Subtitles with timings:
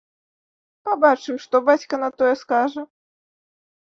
[0.87, 2.83] Пабачым, што бацька на тое скажа?